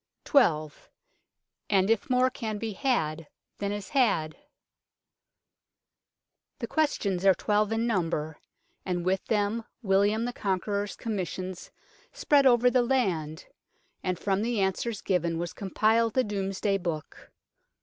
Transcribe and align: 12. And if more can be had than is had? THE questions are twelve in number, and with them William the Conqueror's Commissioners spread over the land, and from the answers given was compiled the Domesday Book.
12. 0.23 0.89
And 1.69 1.91
if 1.91 2.09
more 2.09 2.31
can 2.31 2.57
be 2.57 2.71
had 2.73 3.27
than 3.59 3.71
is 3.71 3.89
had? 3.89 4.35
THE 6.57 6.65
questions 6.65 7.23
are 7.23 7.35
twelve 7.35 7.71
in 7.71 7.85
number, 7.85 8.39
and 8.83 9.05
with 9.05 9.23
them 9.25 9.63
William 9.83 10.25
the 10.25 10.33
Conqueror's 10.33 10.95
Commissioners 10.95 11.69
spread 12.11 12.47
over 12.47 12.71
the 12.71 12.81
land, 12.81 13.45
and 14.01 14.17
from 14.17 14.41
the 14.41 14.59
answers 14.59 15.03
given 15.03 15.37
was 15.37 15.53
compiled 15.53 16.15
the 16.15 16.23
Domesday 16.23 16.79
Book. 16.79 17.29